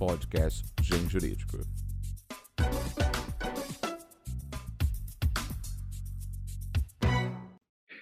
[0.00, 1.58] podcast Gen Jurídico.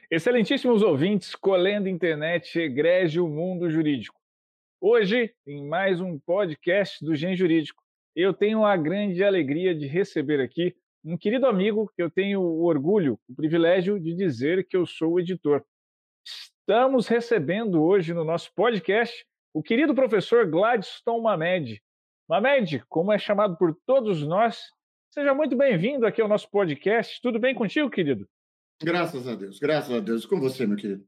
[0.09, 4.17] Excelentíssimos ouvintes, colendo internet, egrege o mundo jurídico.
[4.81, 7.83] Hoje, em mais um podcast do Gen Jurídico,
[8.15, 12.63] eu tenho a grande alegria de receber aqui um querido amigo que eu tenho o
[12.63, 15.65] orgulho, o privilégio de dizer que eu sou editor.
[16.25, 21.83] Estamos recebendo hoje no nosso podcast o querido professor Gladstone Mamed.
[22.29, 24.61] Mamed, como é chamado por todos nós,
[25.11, 27.23] seja muito bem-vindo aqui ao nosso podcast.
[27.23, 28.29] Tudo bem contigo, querido?
[28.83, 30.27] Graças a Deus, graças a Deus.
[30.27, 31.07] Com você, meu querido.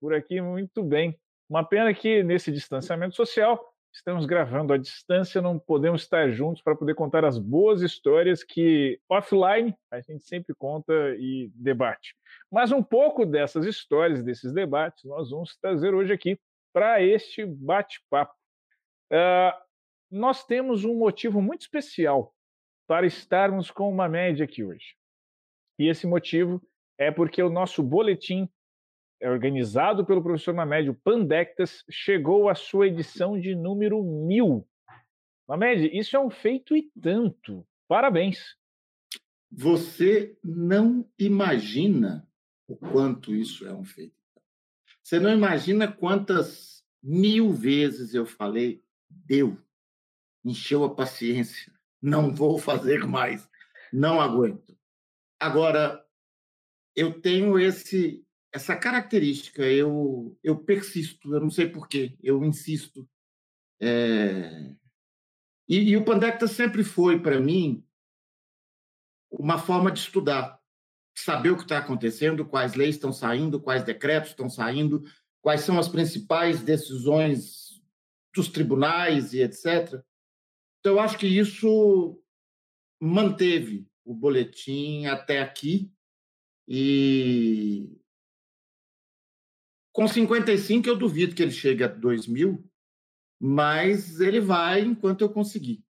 [0.00, 1.20] Por aqui, muito bem.
[1.50, 6.74] Uma pena que nesse distanciamento social estamos gravando à distância, não podemos estar juntos para
[6.74, 12.16] poder contar as boas histórias que offline a gente sempre conta e debate.
[12.50, 16.40] Mas um pouco dessas histórias, desses debates, nós vamos trazer hoje aqui
[16.72, 18.32] para este bate-papo.
[19.12, 19.63] Uh,
[20.14, 22.32] nós temos um motivo muito especial
[22.86, 24.94] para estarmos com uma média aqui hoje.
[25.76, 26.62] E esse motivo
[26.96, 28.48] é porque o nosso boletim
[29.20, 34.64] é organizado pelo professor Mamed, o Pandectas, chegou à sua edição de número mil.
[35.48, 37.66] Mamed, isso é um feito e tanto.
[37.88, 38.56] Parabéns.
[39.50, 42.28] Você não imagina
[42.68, 44.14] o quanto isso é um feito.
[45.02, 49.58] Você não imagina quantas mil vezes eu falei, deu,
[50.44, 53.48] encheu a paciência, não vou fazer mais,
[53.92, 54.76] não aguento.
[55.40, 56.04] Agora,
[56.94, 63.08] eu tenho esse essa característica eu, eu persisto, eu não sei porquê, eu insisto.
[63.80, 64.72] É...
[65.68, 67.84] E, e, o Pandecta sempre foi, para mim,
[69.28, 70.60] uma forma de estudar,
[71.16, 75.02] saber o que está acontecendo, quais leis estão saindo, quais decretos estão saindo,
[75.42, 77.82] quais são as principais decisões
[78.32, 80.00] dos tribunais e etc.
[80.84, 82.22] Então, eu acho que isso
[83.00, 85.90] manteve o boletim até aqui
[86.68, 87.98] e
[89.90, 92.70] com 55, eu duvido que ele chegue a 2 mil,
[93.40, 95.82] mas ele vai enquanto eu conseguir.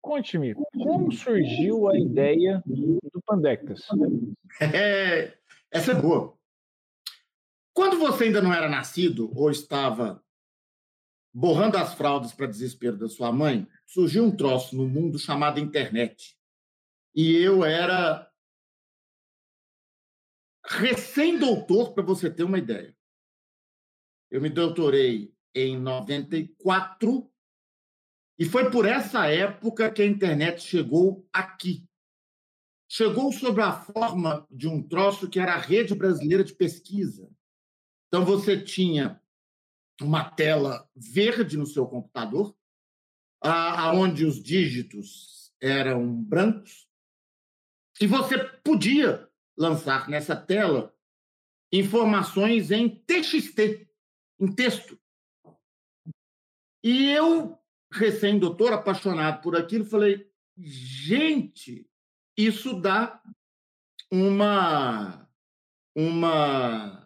[0.00, 3.88] Conte-me, como surgiu a ideia do Pandectas?
[4.58, 5.36] É,
[5.70, 6.34] essa é boa.
[7.74, 10.24] Quando você ainda não era nascido ou estava
[11.38, 16.34] borrando as fraldas para desespero da sua mãe, surgiu um troço no mundo chamado internet.
[17.14, 18.26] E eu era
[20.64, 22.96] recém-doutor, para você ter uma ideia.
[24.30, 27.30] Eu me doutorei em 94
[28.38, 31.86] e foi por essa época que a internet chegou aqui.
[32.88, 37.30] Chegou sob a forma de um troço que era a Rede Brasileira de Pesquisa.
[38.08, 39.20] Então você tinha
[40.00, 42.56] uma tela verde no seu computador,
[43.40, 46.86] aonde os dígitos eram brancos,
[48.00, 50.94] e você podia lançar nessa tela
[51.72, 53.88] informações em TXT,
[54.38, 55.00] em texto.
[56.84, 57.58] E eu,
[57.90, 61.88] recém-doutor, apaixonado por aquilo, falei: gente,
[62.36, 63.20] isso dá
[64.12, 65.28] uma,
[65.96, 67.05] uma,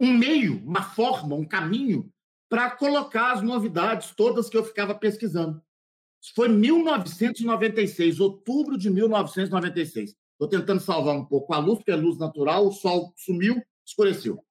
[0.00, 2.12] um meio, uma forma, um caminho
[2.48, 5.62] para colocar as novidades todas que eu ficava pesquisando.
[6.22, 10.16] Isso foi 1996, outubro de 1996.
[10.32, 14.44] Estou tentando salvar um pouco a luz, porque é luz natural, o sol sumiu, escureceu.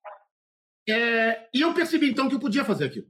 [0.88, 3.08] É, e eu percebi, então, que eu podia fazer aquilo.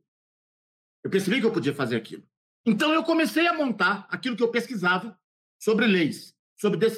[1.03, 2.23] Eu percebi que eu podia fazer aquilo.
[2.65, 5.17] Então, eu comecei a montar aquilo que eu pesquisava
[5.59, 6.89] sobre leis, sobre, de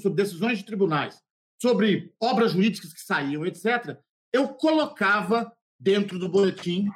[0.00, 1.22] sobre decisões de tribunais,
[1.60, 3.98] sobre obras jurídicas que saíam, etc.
[4.32, 6.88] Eu colocava dentro do boletim,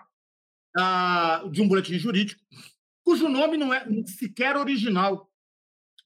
[0.77, 2.43] uh, de um boletim jurídico,
[3.05, 5.31] cujo nome não é sequer original.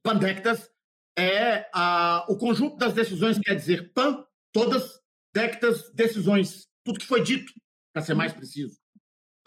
[0.02, 0.70] Pandectas
[1.18, 5.00] é a, o conjunto das decisões, quer dizer, PAN, todas,
[5.34, 7.52] dectas, decisões, tudo que foi dito,
[7.92, 8.78] para ser mais preciso.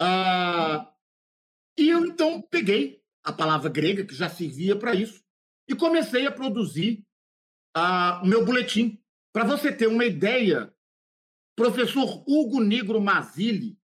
[0.00, 0.92] Ah,
[1.78, 5.22] e eu, então, peguei a palavra grega, que já servia para isso,
[5.68, 7.04] e comecei a produzir
[8.22, 9.00] o meu boletim.
[9.32, 10.74] Para você ter uma ideia,
[11.60, 13.78] professor Hugo Negro Mazili,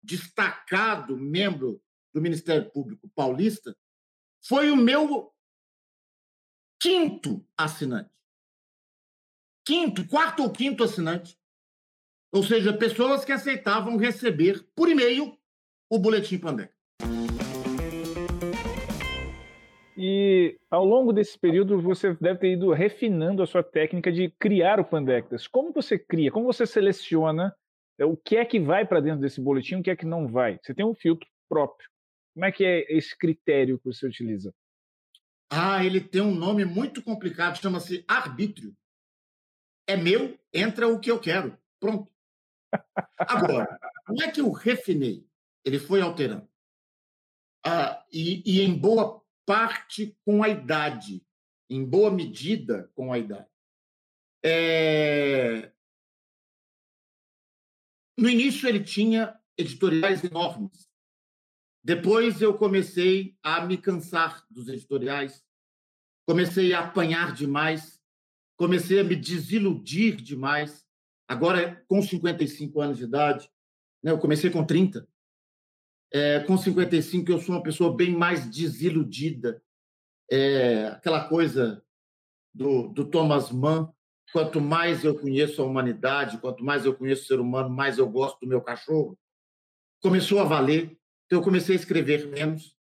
[0.00, 1.82] destacado membro
[2.14, 3.76] do Ministério Público Paulista,
[4.40, 5.34] foi o meu
[6.80, 8.14] quinto assinante.
[9.66, 11.36] Quinto, quarto ou quinto assinante.
[12.30, 15.36] Ou seja, pessoas que aceitavam receber por e-mail
[15.88, 16.72] o boletim Pandec.
[20.02, 24.80] E ao longo desse período você deve ter ido refinando a sua técnica de criar
[24.80, 25.46] o Pandectas.
[25.46, 26.32] Como você cria?
[26.32, 27.54] Como você seleciona
[27.98, 30.26] é, o que é que vai para dentro desse boletim, o que é que não
[30.26, 30.58] vai?
[30.62, 31.86] Você tem um filtro próprio.
[32.32, 34.54] Como é que é esse critério que você utiliza?
[35.50, 38.74] Ah, ele tem um nome muito complicado, chama-se arbítrio.
[39.86, 41.58] É meu, entra o que eu quero.
[41.78, 42.10] Pronto.
[43.18, 45.26] Agora, como é que eu refinei?
[45.62, 46.48] Ele foi alterando.
[47.66, 51.24] Ah, e, e em boa parte com a idade,
[51.68, 53.48] em boa medida com a idade.
[54.44, 55.72] É...
[58.18, 60.88] No início, ele tinha editoriais enormes.
[61.82, 65.42] Depois, eu comecei a me cansar dos editoriais,
[66.26, 67.98] comecei a apanhar demais,
[68.58, 70.86] comecei a me desiludir demais.
[71.26, 73.50] Agora, com 55 anos de idade,
[74.02, 75.08] né, eu comecei com 30.
[76.12, 79.62] É, com 55, eu sou uma pessoa bem mais desiludida.
[80.30, 81.82] É, aquela coisa
[82.52, 83.92] do, do Thomas Mann,
[84.32, 88.08] quanto mais eu conheço a humanidade, quanto mais eu conheço o ser humano, mais eu
[88.08, 89.18] gosto do meu cachorro.
[90.02, 90.96] Começou a valer,
[91.26, 92.76] então eu comecei a escrever menos.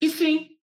[0.00, 0.56] E sim,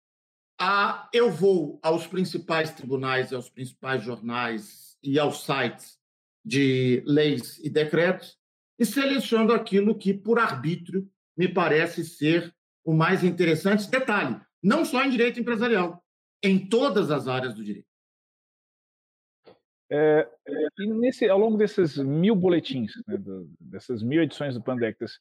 [0.61, 5.99] a, eu vou aos principais tribunais, aos principais jornais e aos sites
[6.45, 8.39] de leis e decretos
[8.79, 13.91] e seleciono aquilo que, por arbítrio, me parece ser o mais interessante.
[13.91, 16.03] Detalhe, não só em direito empresarial,
[16.43, 17.89] em todas as áreas do direito.
[19.91, 20.27] É,
[20.79, 25.19] e nesse, ao longo desses mil boletins, né, do, dessas mil edições do Pandectas,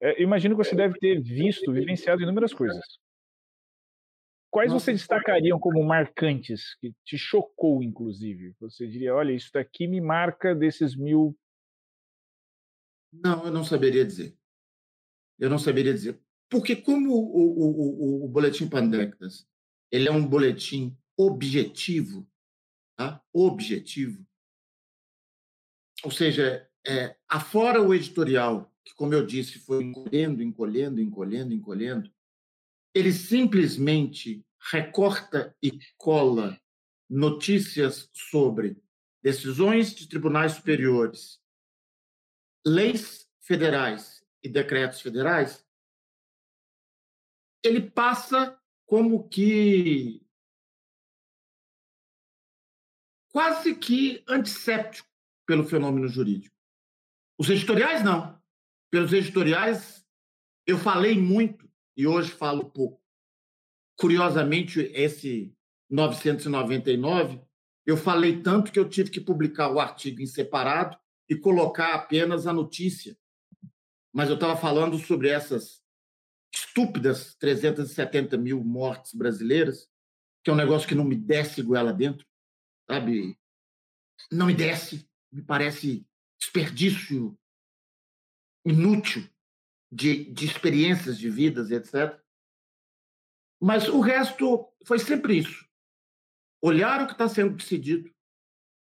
[0.00, 2.84] é, imagino que você deve ter visto, vivenciado inúmeras coisas.
[4.50, 8.54] Quais Nossa, você destacariam como marcantes, que te chocou, inclusive?
[8.60, 11.36] Você diria, olha, isso daqui me marca desses mil.
[13.12, 14.37] Não, eu não saberia dizer.
[15.38, 16.18] Eu não saberia dizer.
[16.48, 19.46] Porque como o, o, o, o Boletim Pandectas
[19.90, 22.28] ele é um boletim objetivo,
[22.96, 23.22] tá?
[23.32, 24.26] objetivo,
[26.04, 32.12] ou seja, é, afora o editorial, que, como eu disse, foi encolhendo, encolhendo, encolhendo, encolhendo,
[32.94, 36.60] ele simplesmente recorta e cola
[37.08, 38.80] notícias sobre
[39.22, 41.40] decisões de tribunais superiores,
[42.64, 44.17] leis federais
[44.48, 45.64] e decretos federais,
[47.62, 50.26] ele passa como que
[53.30, 55.08] quase que antisséptico
[55.46, 56.56] pelo fenômeno jurídico.
[57.38, 58.40] Os editoriais não.
[58.90, 60.06] Pelos editoriais
[60.66, 63.02] eu falei muito e hoje falo pouco.
[63.96, 65.54] Curiosamente, esse
[65.90, 67.40] 999
[67.84, 70.98] eu falei tanto que eu tive que publicar o artigo em separado
[71.28, 73.16] e colocar apenas a notícia
[74.12, 75.82] mas eu estava falando sobre essas
[76.52, 79.90] estúpidas 370 mil mortes brasileiras,
[80.42, 82.26] que é um negócio que não me desce goela dentro,
[82.90, 83.38] sabe?
[84.30, 86.06] Não me desce, me parece
[86.40, 87.38] desperdício
[88.64, 89.28] inútil
[89.90, 92.20] de, de experiências de vidas, etc.
[93.60, 95.68] Mas o resto foi sempre isso.
[96.62, 98.12] Olhar o que está sendo decidido,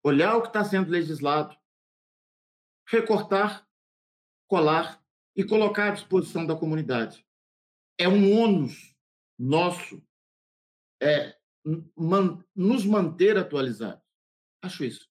[0.03, 1.57] olhar o que está sendo legislado,
[2.87, 3.67] recortar,
[4.47, 5.04] colar
[5.35, 7.25] e colocar à disposição da comunidade.
[7.97, 8.95] É um ônus
[9.37, 10.01] nosso
[11.01, 11.35] é,
[11.95, 14.03] man, nos manter atualizados.
[14.61, 15.09] Acho isso.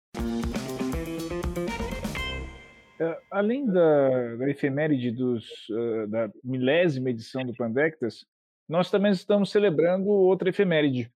[2.99, 8.25] É, além da, da efeméride dos, uh, da milésima edição do Pandectas,
[8.69, 11.13] nós também estamos celebrando outra efeméride.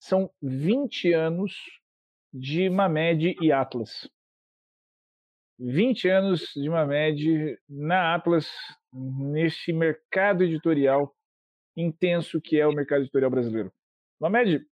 [0.00, 1.54] São 20 anos
[2.32, 4.08] de Mamed e Atlas.
[5.58, 8.48] 20 anos de Mamed na Atlas,
[8.92, 11.14] nesse mercado editorial
[11.76, 13.72] intenso que é o mercado editorial brasileiro.
[14.20, 14.66] Mamed,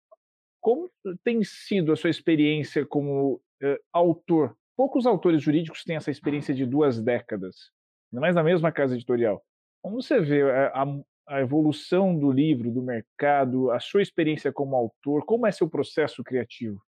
[0.61, 0.91] como
[1.25, 4.57] tem sido a sua experiência como uh, autor?
[4.77, 7.71] Poucos autores jurídicos têm essa experiência de duas décadas,
[8.13, 9.43] ainda mais na mesma casa editorial.
[9.83, 10.85] Como você vê a,
[11.29, 15.25] a evolução do livro, do mercado, a sua experiência como autor?
[15.25, 16.83] Como é seu processo criativo?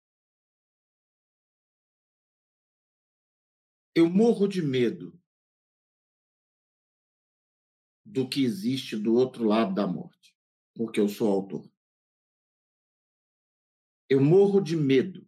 [3.94, 5.20] Eu morro de medo
[8.06, 10.36] do que existe do outro lado da morte,
[10.76, 11.70] porque eu sou autor.
[14.10, 15.28] Eu morro de medo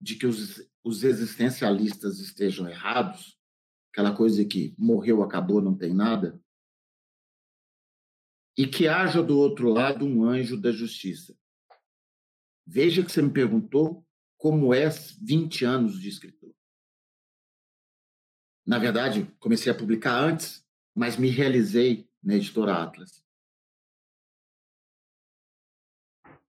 [0.00, 3.38] de que os, os existencialistas estejam errados,
[3.90, 6.40] aquela coisa que morreu, acabou, não tem nada,
[8.56, 11.38] e que haja do outro lado um anjo da justiça.
[12.66, 14.06] Veja que você me perguntou
[14.38, 14.88] como é
[15.22, 16.35] 20 anos de escritor.
[18.66, 23.24] Na verdade, comecei a publicar antes, mas me realizei na editora Atlas.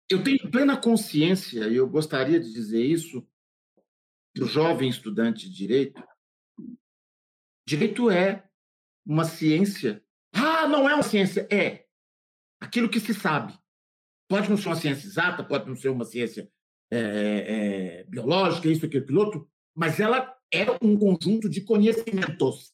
[0.10, 3.28] Eu tenho plena consciência, e eu gostaria de dizer isso
[4.34, 6.04] para o jovem estudante de direito:
[7.68, 8.50] direito é
[9.06, 10.04] uma ciência.
[10.34, 11.48] Ah, não é uma ciência.
[11.52, 11.88] É.
[12.60, 13.58] aquilo que se sabe.
[14.28, 16.52] Pode não ser uma ciência exata, pode não ser uma ciência
[16.92, 22.74] é, é, biológica, isso, aquilo, aquilo outro, mas ela é um conjunto de conhecimentos.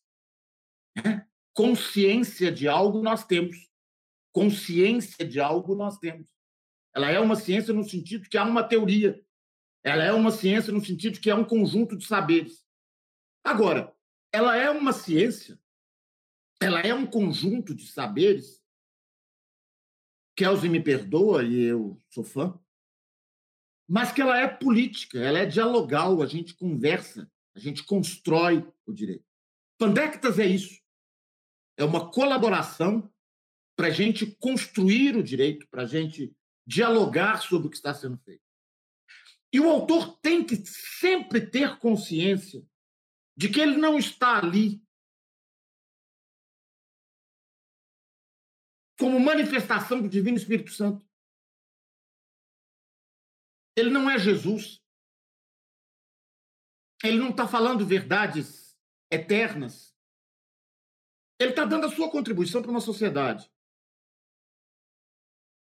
[0.96, 1.28] Né?
[1.54, 3.70] Consciência de algo nós temos.
[4.34, 6.28] Consciência de algo nós temos.
[6.94, 9.22] Ela é uma ciência no sentido que há uma teoria.
[9.84, 12.66] Ela é uma ciência no sentido que é um conjunto de saberes.
[13.44, 13.94] Agora,
[14.32, 15.60] ela é uma ciência,
[16.62, 18.62] ela é um conjunto de saberes.
[20.36, 22.60] Kelsey me perdoa e eu sou fã,
[23.88, 28.94] mas que ela é política, ela é dialogal, a gente conversa, a gente constrói o
[28.94, 29.26] direito.
[29.78, 30.82] Pandectas é isso.
[31.78, 33.12] É uma colaboração
[33.76, 36.36] para a gente construir o direito, para a gente
[36.68, 38.44] dialogar sobre o que está sendo feito.
[39.54, 42.66] E o autor tem que sempre ter consciência
[43.38, 44.82] de que ele não está ali
[48.98, 51.06] como manifestação do Divino Espírito Santo.
[53.78, 54.85] Ele não é Jesus.
[57.08, 58.78] Ele não está falando verdades
[59.12, 59.96] eternas.
[61.40, 63.52] Ele está dando a sua contribuição para uma sociedade.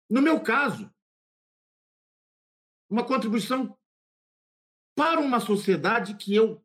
[0.08, 0.92] No meu caso,
[2.88, 3.78] uma contribuição
[4.94, 6.64] para uma sociedade que eu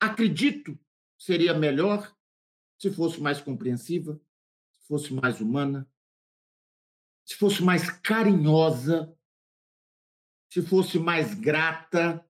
[0.00, 0.78] acredito
[1.16, 2.14] seria melhor
[2.78, 4.20] se fosse mais compreensiva,
[4.80, 5.88] se fosse mais humana,
[7.24, 9.16] se fosse mais carinhosa,
[10.52, 12.28] se fosse mais grata.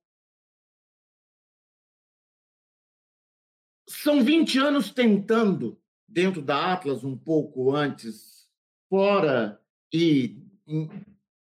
[3.89, 8.49] São 20 anos tentando, dentro da Atlas, um pouco antes,
[8.89, 9.61] fora
[9.93, 10.89] e em,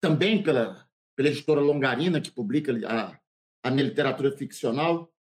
[0.00, 3.18] também pela, pela editora Longarina, que publica a,
[3.62, 5.12] a minha literatura ficcional.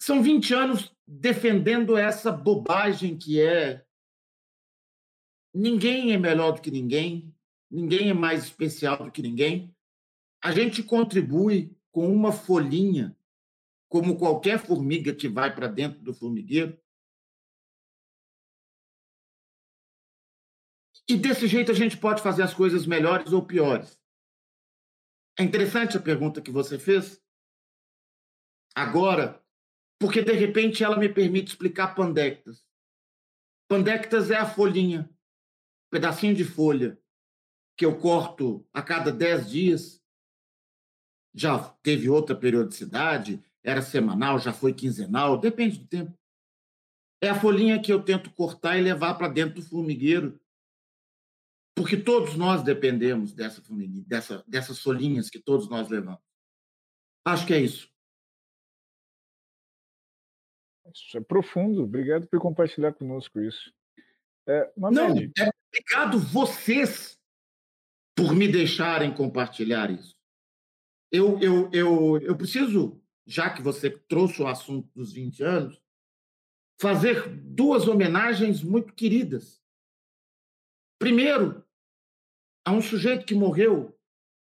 [0.00, 3.84] São 20 anos defendendo essa bobagem que é
[5.54, 7.34] ninguém é melhor do que ninguém,
[7.70, 9.74] ninguém é mais especial do que ninguém.
[10.42, 13.16] A gente contribui com uma folhinha,
[13.92, 16.80] como qualquer formiga que vai para dentro do formigueiro,
[21.06, 24.00] E desse jeito a gente pode fazer as coisas melhores ou piores.
[25.38, 27.20] É interessante a pergunta que você fez.
[28.74, 29.44] Agora,
[29.98, 32.64] porque de repente ela me permite explicar pandectas.
[33.68, 35.10] Pandectas é a folhinha,
[35.90, 36.98] pedacinho de folha
[37.76, 40.02] que eu corto a cada 10 dias.
[41.34, 46.18] Já teve outra periodicidade, era semanal, já foi quinzenal, depende do tempo.
[47.22, 50.40] É a folhinha que eu tento cortar e levar para dentro do formigueiro
[51.74, 53.62] porque todos nós dependemos dessa
[54.06, 56.20] dessa, dessas folhinhas que todos nós levamos.
[57.24, 57.90] Acho que é isso.
[60.94, 61.84] Isso é profundo.
[61.84, 63.72] Obrigado por compartilhar conosco isso.
[64.46, 67.18] É, Não, é, obrigado vocês
[68.14, 70.14] por me deixarem compartilhar isso.
[71.10, 75.82] Eu, eu, eu, eu preciso, já que você trouxe o assunto dos 20 anos,
[76.80, 79.62] fazer duas homenagens muito queridas
[81.02, 81.66] Primeiro,
[82.64, 83.98] há um sujeito que morreu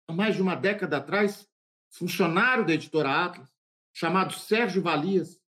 [0.07, 1.51] há mais de uma década atrás,
[1.89, 3.51] funcionário da editora Atlas,
[3.95, 5.43] chamado Sérgio Valias.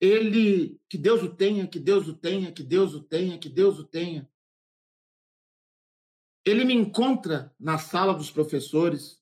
[0.00, 3.78] Ele, que Deus o tenha, que Deus o tenha, que Deus o tenha, que Deus
[3.78, 4.28] o tenha.
[6.44, 9.21] Ele me encontra na sala dos professores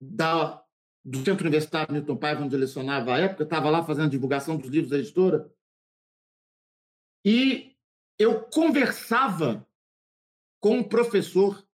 [0.00, 0.62] da,
[1.04, 4.68] do Centro Universitário Newton Paiva, onde eu lecionava à época, estava lá fazendo divulgação dos
[4.68, 5.50] livros da editora.
[7.24, 7.76] E
[8.18, 9.66] eu conversava
[10.60, 11.66] com um professor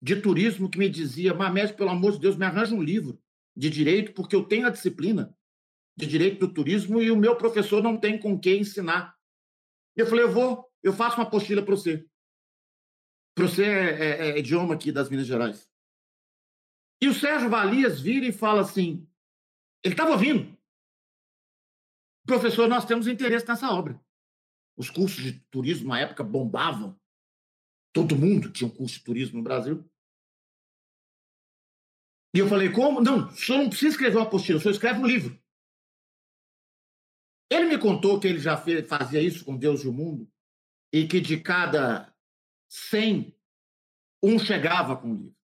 [0.00, 3.20] de turismo que me dizia: Mamed, pelo amor de Deus, me arranja um livro
[3.56, 5.34] de direito, porque eu tenho a disciplina
[5.96, 9.16] de direito do turismo e o meu professor não tem com quem ensinar.
[9.96, 12.06] Eu falei: eu vou, eu faço uma apostila para você.
[13.34, 15.68] Para você é, é, é idioma aqui das Minas Gerais.
[17.00, 19.08] E o Sérgio Valias vira e fala assim:
[19.84, 20.56] ele estava ouvindo.
[22.26, 24.00] Professor, nós temos interesse nessa obra.
[24.76, 26.98] Os cursos de turismo na época bombavam.
[27.92, 29.88] Todo mundo tinha um curso de turismo no Brasil.
[32.34, 33.00] E eu falei, como?
[33.00, 35.40] Não, o senhor não precisa escrever uma apostila, o senhor escreve um livro.
[37.50, 40.30] Ele me contou que ele já fazia isso com Deus e o mundo,
[40.92, 42.14] e que de cada
[42.68, 43.34] 100,
[44.22, 45.37] um chegava com o livro.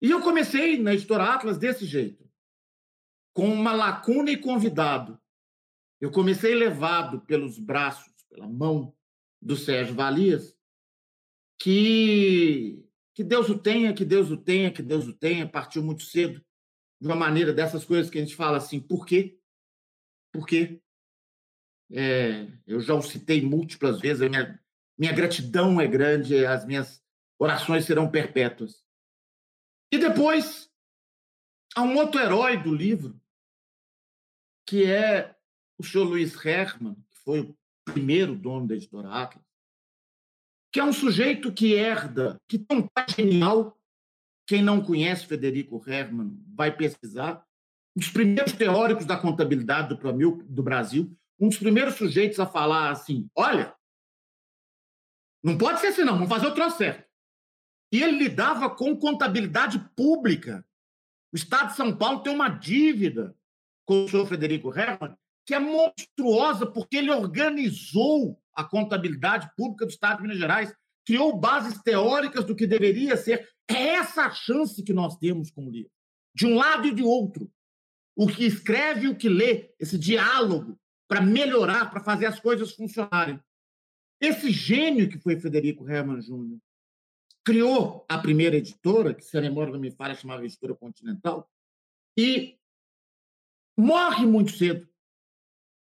[0.00, 2.28] E eu comecei na editora Atlas desse jeito,
[3.32, 5.20] com uma lacuna e convidado.
[6.00, 8.94] Eu comecei levado pelos braços, pela mão
[9.40, 10.56] do Sérgio Valias,
[11.58, 16.04] que, que Deus o tenha, que Deus o tenha, que Deus o tenha, partiu muito
[16.04, 16.44] cedo,
[17.00, 19.38] de uma maneira dessas coisas que a gente fala assim, por quê?
[20.32, 20.80] Por quê?
[21.90, 24.60] É, eu já o citei múltiplas vezes, minha,
[24.96, 27.02] minha gratidão é grande, as minhas
[27.38, 28.84] orações serão perpétuas.
[29.90, 30.70] E depois,
[31.74, 33.18] há um outro herói do livro,
[34.66, 35.34] que é
[35.78, 39.44] o senhor Luiz Herman, que foi o primeiro dono da editora Atlas,
[40.70, 43.80] que é um sujeito que herda, que tem um pai genial.
[44.46, 47.46] Quem não conhece Federico Herman vai pesquisar.
[47.96, 52.90] Um dos primeiros teóricos da contabilidade do, do Brasil, um dos primeiros sujeitos a falar
[52.90, 53.74] assim: olha,
[55.42, 57.07] não pode ser assim, não, vamos fazer o troço certo.
[57.92, 60.64] E ele lidava com contabilidade pública.
[61.32, 63.34] O Estado de São Paulo tem uma dívida
[63.84, 65.16] com o senhor Federico Herman
[65.48, 70.74] que é monstruosa, porque ele organizou a contabilidade pública do Estado de Minas Gerais,
[71.06, 73.48] criou bases teóricas do que deveria ser.
[73.66, 75.90] É essa a chance que nós temos como livro,
[76.34, 77.50] de um lado e de outro.
[78.14, 80.78] O que escreve e o que lê, esse diálogo
[81.08, 83.40] para melhorar, para fazer as coisas funcionarem.
[84.20, 86.60] Esse gênio que foi Federico Hermann Júnior
[87.48, 91.50] criou a primeira editora, que se a memória não me falha, chamava Editora Continental,
[92.14, 92.58] e
[93.74, 94.86] morre muito cedo.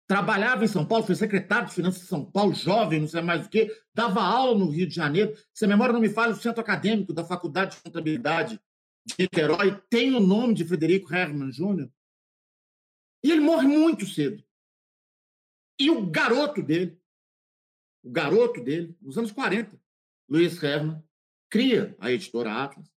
[0.08, 3.46] Trabalhava em São Paulo, foi secretário de Finanças de São Paulo, jovem, não sei mais
[3.46, 5.38] o quê, dava aula no Rio de Janeiro.
[5.54, 8.60] Se a memória não me falha, o centro acadêmico da Faculdade de Contabilidade
[9.06, 11.88] de Niterói tem o nome de Federico Hermann Júnior.
[13.24, 14.44] E ele morre muito cedo.
[15.80, 17.00] E o garoto dele,
[18.04, 19.80] o garoto dele, nos anos 40,
[20.28, 21.04] Luiz Herman,
[21.54, 22.92] cria a editora Atlas.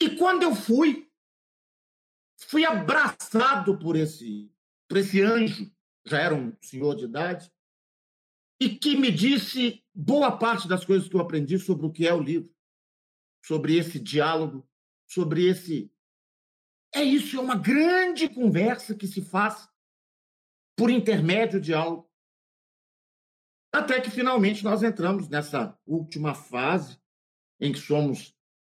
[0.00, 1.06] E quando eu fui,
[2.48, 4.50] fui abraçado por esse
[4.88, 5.70] por esse anjo,
[6.06, 7.52] já era um senhor de idade,
[8.58, 12.14] e que me disse boa parte das coisas que eu aprendi sobre o que é
[12.14, 12.50] o livro,
[13.44, 14.66] sobre esse diálogo,
[15.06, 15.92] sobre esse.
[16.94, 19.68] É isso, é uma grande conversa que se faz
[20.74, 22.07] por intermédio de algo.
[23.72, 26.98] Até que finalmente nós entramos nessa última fase
[27.60, 28.34] em que somos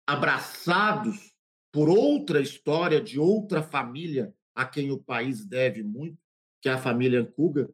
[0.08, 1.36] abraçados
[1.72, 6.18] por outra história de outra família a quem o país deve muito,
[6.62, 7.72] que é a família Ancuga,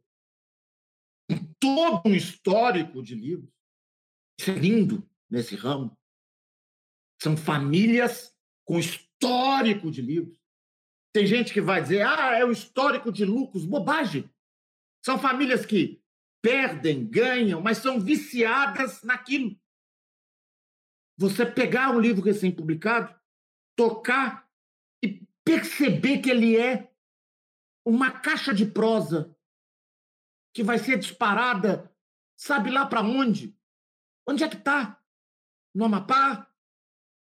[1.59, 3.49] todo um histórico de livros.
[4.39, 5.97] Isso é lindo nesse ramo.
[7.21, 10.37] São famílias com histórico de livros.
[11.13, 13.65] Tem gente que vai dizer, ah, é o histórico de lucros.
[13.65, 14.29] Bobagem.
[15.03, 16.03] São famílias que
[16.45, 19.59] perdem, ganham, mas são viciadas naquilo.
[21.17, 23.19] Você pegar um livro recém-publicado,
[23.75, 24.47] tocar
[25.43, 26.91] perceber que ele é
[27.83, 29.35] uma caixa de prosa
[30.53, 31.91] que vai ser disparada,
[32.35, 33.57] sabe lá para onde?
[34.27, 35.03] Onde é que está?
[35.73, 36.51] No Amapá?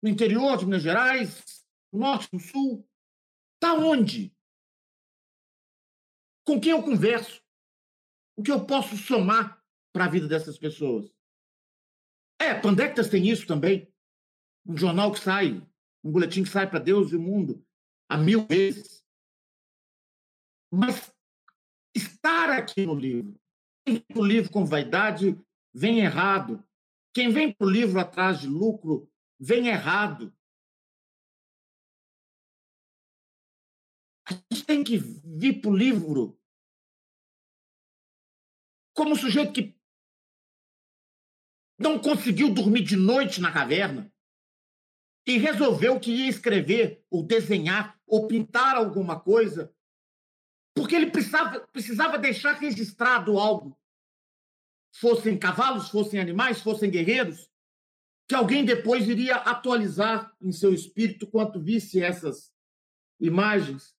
[0.02, 1.66] No interior de Minas Gerais?
[1.92, 2.88] No norte, no sul?
[3.56, 4.34] Está onde?
[6.46, 7.41] Com quem eu converso?
[8.42, 11.14] O que eu posso somar para a vida dessas pessoas?
[12.40, 13.88] É, Pandectas tem isso também.
[14.66, 15.64] Um jornal que sai,
[16.02, 17.64] um boletim que sai para Deus e o mundo
[18.08, 19.06] a mil vezes.
[20.72, 21.14] Mas
[21.94, 23.40] estar aqui no livro,
[23.86, 25.40] quem vem para o livro com vaidade,
[25.72, 26.66] vem errado.
[27.14, 30.36] Quem vem para o livro atrás de lucro, vem errado.
[34.28, 36.41] A gente tem que vir para o livro
[38.94, 39.76] como um sujeito que
[41.78, 44.12] não conseguiu dormir de noite na caverna
[45.26, 49.74] e resolveu que ia escrever ou desenhar ou pintar alguma coisa,
[50.74, 53.78] porque ele precisava, precisava deixar registrado algo.
[54.94, 57.50] Fossem cavalos, fossem animais, fossem guerreiros,
[58.28, 62.52] que alguém depois iria atualizar em seu espírito quanto visse essas
[63.18, 63.96] imagens.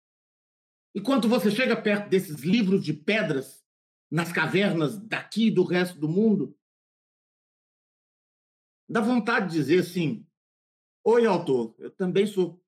[0.93, 3.62] E quando você chega perto desses livros de pedras
[4.13, 6.55] nas cavernas daqui e do resto do mundo,
[8.87, 10.23] dá vontade de dizer assim:
[11.03, 12.63] Oi, autor, eu também sou.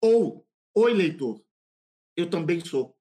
[0.00, 1.44] Ou, oi, leitor,
[2.16, 2.96] eu também sou.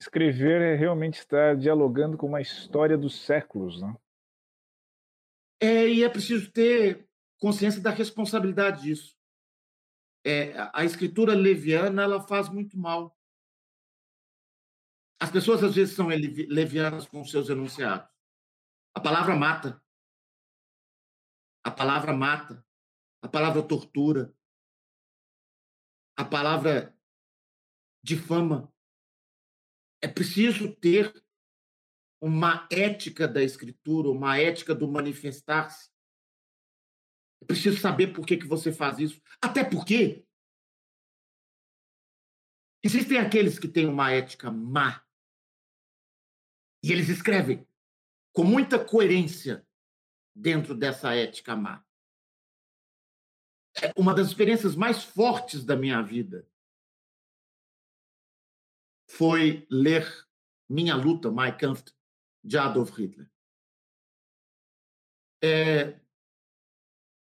[0.00, 3.94] Escrever é realmente estar dialogando com uma história dos séculos, né?
[5.60, 7.06] É, e é preciso ter
[7.38, 9.13] consciência da responsabilidade disso.
[10.24, 13.14] É, a escritura leviana ela faz muito mal.
[15.20, 18.08] As pessoas às vezes são levianas com seus enunciados.
[18.94, 19.82] A palavra mata.
[21.62, 22.64] A palavra mata.
[23.22, 24.34] A palavra tortura.
[26.16, 26.96] A palavra
[28.02, 28.72] difama.
[30.02, 31.12] É preciso ter
[32.20, 35.93] uma ética da escritura, uma ética do manifestar-se.
[37.46, 39.20] Preciso saber por que, que você faz isso.
[39.40, 40.24] Até porque
[42.84, 45.02] Existem aqueles que têm uma ética má.
[46.82, 47.66] E eles escrevem
[48.30, 49.66] com muita coerência
[50.36, 51.82] dentro dessa ética má.
[53.82, 56.46] É uma das experiências mais fortes da minha vida
[59.08, 60.06] foi ler
[60.68, 61.90] Minha Luta, Mein Kampf,
[62.44, 63.30] de Adolf Hitler.
[65.42, 65.98] É,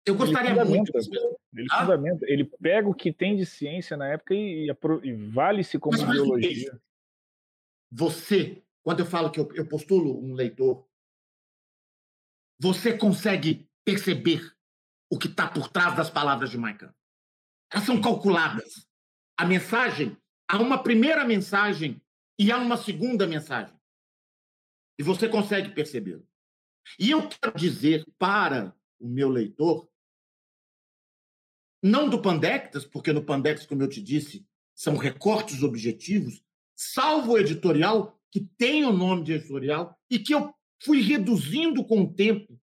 [0.05, 0.91] eu gostaria ele muito.
[1.53, 1.81] Ele ah?
[1.81, 5.97] fundamenta, ele pega o que tem de ciência na época e, e, e vale-se como
[5.97, 6.81] mas, ideologia.
[7.91, 10.85] Você, quando eu falo que eu, eu postulo um leitor,
[12.59, 14.53] você consegue perceber
[15.09, 16.93] o que está por trás das palavras de Maican.
[17.71, 18.87] Elas são calculadas.
[19.37, 22.01] A mensagem, há uma primeira mensagem
[22.37, 23.75] e há uma segunda mensagem.
[24.99, 26.27] E você consegue percebê-lo.
[26.99, 29.89] E eu quero dizer para o meu leitor,
[31.83, 36.41] não do Pandectas, porque no Pandectas, como eu te disse, são recortes objetivos,
[36.73, 42.01] salvo o editorial, que tem o nome de editorial, e que eu fui reduzindo com
[42.01, 42.57] o tempo,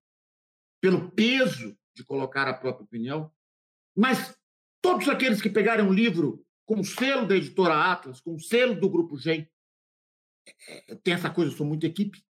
[0.81, 3.31] pelo peso de colocar a própria opinião.
[3.95, 4.35] Mas
[4.81, 8.81] todos aqueles que pegarem um livro com o selo da editora Atlas, com o selo
[8.81, 9.47] do Grupo Gen,
[10.47, 12.25] é, é, tem essa coisa, eu sou muito equipe.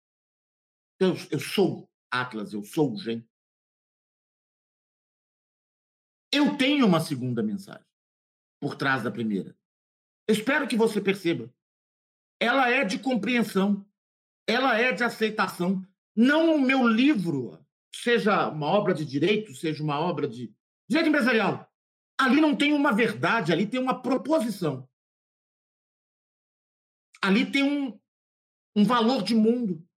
[0.99, 3.27] Eu, eu sou Atlas, eu sou o Gen.
[6.31, 7.85] Eu tenho uma segunda mensagem
[8.59, 9.55] por trás da primeira.
[10.27, 11.53] Espero que você perceba.
[12.39, 13.85] Ela é de compreensão,
[14.47, 15.85] ela é de aceitação.
[16.15, 17.63] Não o meu livro,
[17.95, 20.53] seja uma obra de direito, seja uma obra de
[20.89, 21.71] direito empresarial.
[22.19, 24.89] Ali não tem uma verdade, ali tem uma proposição.
[27.21, 27.99] Ali tem um,
[28.75, 29.87] um valor de mundo.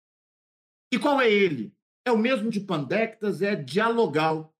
[0.92, 1.74] E qual é ele?
[2.04, 4.54] É o mesmo de Pandectas, é dialogal.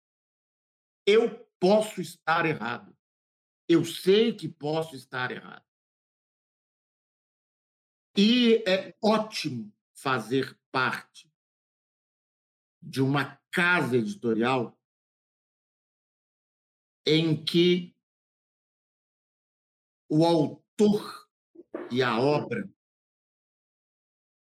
[1.07, 2.97] Eu posso estar errado.
[3.69, 5.65] Eu sei que posso estar errado.
[8.17, 11.33] E é ótimo fazer parte
[12.83, 14.77] de uma casa editorial
[17.07, 17.95] em que
[20.09, 21.29] o autor
[21.91, 22.69] e a obra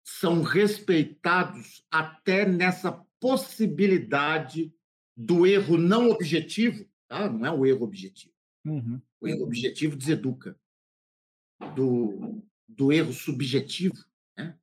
[0.05, 4.75] são respeitados até nessa possibilidade
[5.17, 7.29] do erro não objetivo, tá?
[7.29, 8.33] não é o erro objetivo.
[8.65, 9.01] Uhum.
[9.21, 10.59] O erro objetivo deseduca.
[11.77, 14.05] Do, do erro subjetivo,
[14.37, 14.59] né?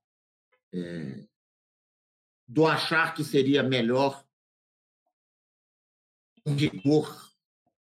[0.73, 1.25] É,
[2.47, 4.25] do achar que seria melhor
[6.45, 7.31] um rigor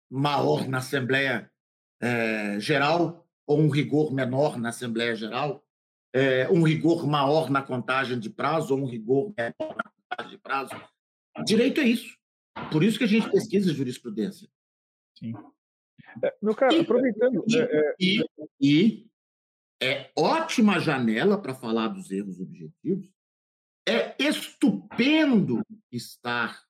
[0.09, 1.51] maior na Assembleia
[1.99, 5.65] é, Geral ou um rigor menor na Assembleia Geral,
[6.13, 10.37] é, um rigor maior na contagem de prazo ou um rigor menor na contagem de
[10.37, 10.71] prazo.
[11.43, 12.20] Direito é isso.
[12.71, 14.49] Por isso que a gente pesquisa jurisprudência.
[15.17, 15.33] Sim.
[16.23, 17.43] É, meu caro, e, aproveitando.
[17.47, 18.25] E, é, e,
[18.59, 19.07] e
[19.81, 23.09] é ótima janela para falar dos erros objetivos,
[23.87, 26.63] é estupendo estar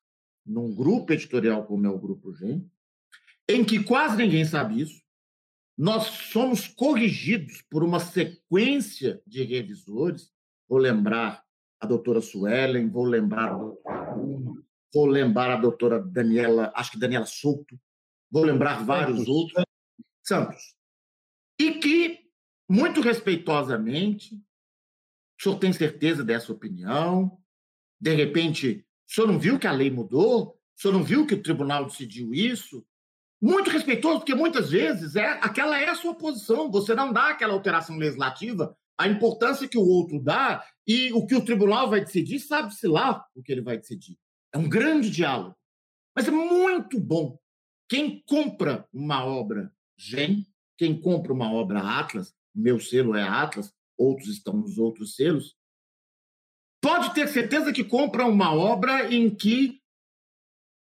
[0.44, 2.68] num grupo editorial como é o Grupo Gen,
[3.48, 5.02] em que quase ninguém sabe isso.
[5.76, 10.30] Nós somos corrigidos por uma sequência de revisores.
[10.68, 11.44] Vou lembrar
[11.80, 13.58] a doutora Suelen, vou lembrar
[14.92, 17.78] vou lembrar a doutora Daniela, acho que Daniela Souto,
[18.30, 19.34] vou lembrar vários Santos.
[19.34, 19.64] outros,
[20.22, 20.74] Santos.
[21.58, 22.20] E que,
[22.68, 27.38] muito respeitosamente, o senhor tem certeza dessa opinião?
[28.00, 30.58] De repente, o senhor não viu que a lei mudou?
[30.76, 32.84] O senhor não viu que o tribunal decidiu isso?
[33.40, 36.70] Muito respeitoso, porque muitas vezes é aquela é a sua posição.
[36.70, 41.34] Você não dá aquela alteração legislativa, a importância que o outro dá e o que
[41.34, 44.16] o tribunal vai decidir, sabe-se lá o que ele vai decidir.
[44.52, 45.56] É um grande diálogo.
[46.14, 47.38] Mas é muito bom.
[47.88, 50.46] Quem compra uma obra GEM,
[50.78, 55.56] quem compra uma obra Atlas, meu selo é Atlas, outros estão nos outros selos,
[56.82, 59.80] pode ter certeza que compra uma obra em que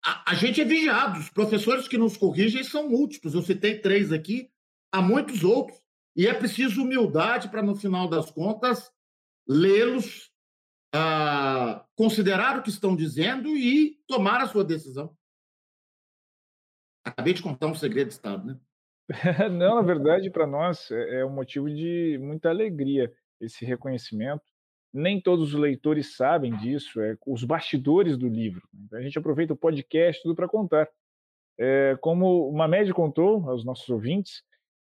[0.03, 1.19] a, a, gente é vigiado.
[1.19, 3.33] Os professores que nos corrigem são múltiplos.
[3.33, 4.49] Eu citei três aqui,
[4.91, 5.81] há muitos outros.
[6.15, 8.91] E é preciso humildade para, no final das contas,
[9.47, 10.31] lê-los,
[10.93, 15.15] ah, considerar o que estão dizendo e tomar a sua decisão.
[17.03, 18.59] Acabei de contar um segredo de Estado, né?
[19.51, 24.43] Não, na verdade, para nós é, é um motivo de muita alegria esse reconhecimento.
[24.93, 28.61] Nem todos os leitores sabem disso, é os bastidores do livro.
[28.73, 30.87] Então, a gente aproveita o podcast tudo para contar.
[31.59, 34.43] É, como uma média contou aos nossos ouvintes,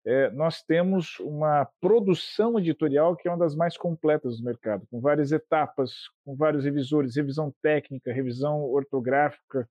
[0.07, 5.01] é, nós temos uma produção editorial que é uma das mais completas do mercado, com
[5.01, 9.69] várias etapas, com vários revisores, revisão técnica, revisão ortográfica,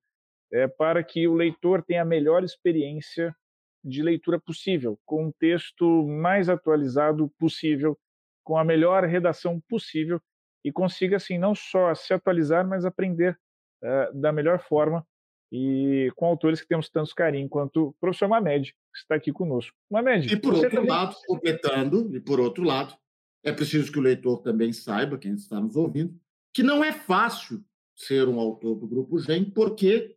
[0.52, 3.34] é, para que o leitor tenha a melhor experiência
[3.82, 7.98] de leitura possível, com um texto mais atualizado possível,
[8.44, 10.20] com a melhor redação possível
[10.62, 13.38] e consiga, assim, não só se atualizar, mas aprender
[13.82, 15.06] uh, da melhor forma
[15.50, 19.76] e com autores que temos tantos carinho, quanto o professor Mamed, que está aqui conosco.
[19.90, 20.90] Mamed, e por outro também...
[20.90, 22.96] lado, completando, e por outro lado,
[23.44, 26.18] é preciso que o leitor também saiba, quem está nos ouvindo,
[26.52, 30.16] que não é fácil ser um autor do Grupo Gen, porque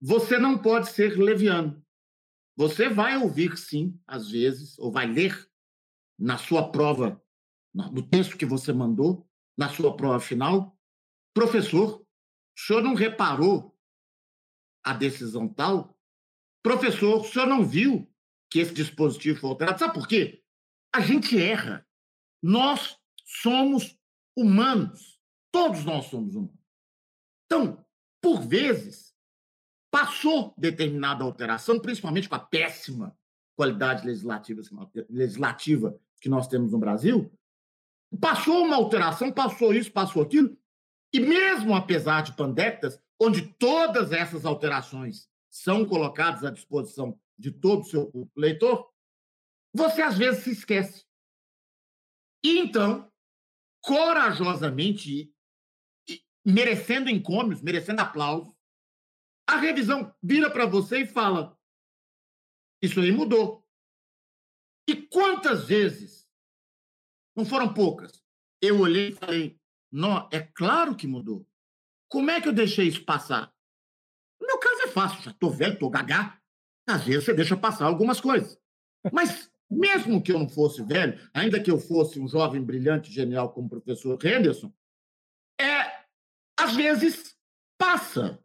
[0.00, 1.82] você não pode ser leviano.
[2.56, 5.48] Você vai ouvir, sim, às vezes, ou vai ler
[6.18, 7.20] na sua prova,
[7.74, 10.76] no texto que você mandou, na sua prova final,
[11.32, 13.71] professor, o senhor não reparou
[14.84, 15.96] a decisão tal?
[16.62, 18.10] Professor, o senhor não viu
[18.50, 19.78] que esse dispositivo foi alterado?
[19.78, 20.42] Sabe por quê?
[20.94, 21.86] A gente erra.
[22.42, 23.98] Nós somos
[24.36, 25.20] humanos.
[25.50, 26.60] Todos nós somos humanos.
[27.46, 27.84] Então,
[28.20, 29.14] por vezes,
[29.90, 33.16] passou determinada alteração, principalmente com a péssima
[33.54, 34.62] qualidade legislativa,
[35.10, 37.30] legislativa que nós temos no Brasil,
[38.20, 40.56] passou uma alteração, passou isso, passou aquilo,
[41.12, 47.82] e mesmo apesar de pandectas, onde todas essas alterações são colocadas à disposição de todo
[47.82, 48.92] o seu leitor,
[49.72, 51.06] você às vezes se esquece.
[52.44, 53.08] E então,
[53.80, 55.32] corajosamente,
[56.44, 58.52] merecendo encômios, merecendo aplausos,
[59.48, 61.56] a revisão vira para você e fala:
[62.82, 63.64] Isso aí mudou.
[64.88, 66.28] E quantas vezes,
[67.36, 68.20] não foram poucas,
[68.60, 69.60] eu olhei e falei:
[69.92, 71.46] Não, é claro que mudou.
[72.12, 73.50] Como é que eu deixei isso passar?
[74.38, 76.38] No meu caso é fácil, já estou velho, estou gagá.
[76.86, 78.58] Às vezes você deixa passar algumas coisas.
[79.10, 83.52] Mas, mesmo que eu não fosse velho, ainda que eu fosse um jovem brilhante, genial
[83.52, 84.70] como o professor Henderson,
[85.58, 86.04] é,
[86.60, 87.34] às vezes
[87.78, 88.38] passa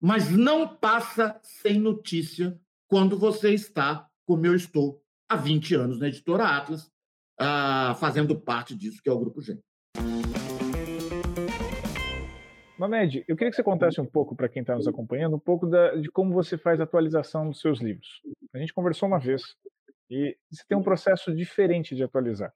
[0.00, 2.58] mas não passa sem notícia
[2.88, 6.86] quando você está, como eu estou, há 20 anos na editora Atlas,
[7.38, 9.60] uh, fazendo parte disso que é o Grupo G.
[12.80, 15.66] Mamed, eu queria que você contasse um pouco para quem está nos acompanhando, um pouco
[15.66, 18.22] da, de como você faz a atualização dos seus livros.
[18.54, 19.54] A gente conversou uma vez
[20.08, 22.54] e você tem um processo diferente de atualizar,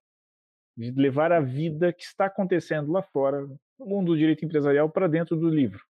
[0.74, 3.46] de levar a vida que está acontecendo lá fora,
[3.78, 5.84] no mundo do direito empresarial, para dentro do livro.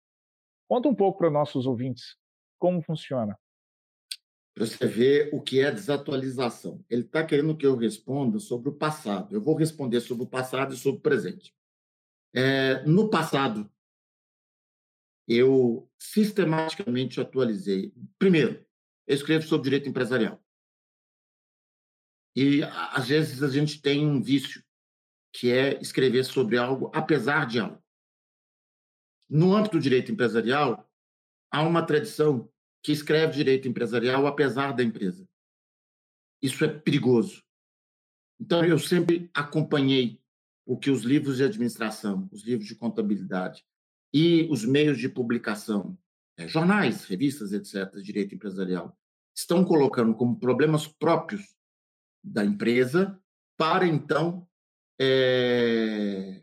[0.67, 2.17] Conta um pouco para nossos ouvintes
[2.59, 3.39] como funciona.
[4.55, 6.83] Para você ver o que é desatualização.
[6.89, 9.35] Ele está querendo que eu responda sobre o passado.
[9.35, 11.55] Eu vou responder sobre o passado e sobre o presente.
[12.35, 13.71] É, no passado,
[15.27, 17.93] eu sistematicamente atualizei.
[18.19, 18.65] Primeiro,
[19.07, 20.43] eu escrevo sobre direito empresarial.
[22.35, 24.65] E às vezes a gente tem um vício,
[25.35, 27.83] que é escrever sobre algo apesar de algo.
[29.29, 30.91] No âmbito do direito empresarial,
[31.51, 32.51] há uma tradição
[32.83, 35.27] que escreve direito empresarial apesar da empresa.
[36.43, 37.43] Isso é perigoso.
[38.41, 40.21] Então, eu sempre acompanhei
[40.67, 43.65] o que os livros de administração, os livros de contabilidade
[44.13, 45.99] e os meios de publicação,
[46.37, 48.97] é, jornais, revistas, etc., direito empresarial,
[49.35, 51.57] estão colocando como problemas próprios
[52.23, 53.21] da empresa
[53.57, 54.47] para, então,
[55.01, 56.43] é,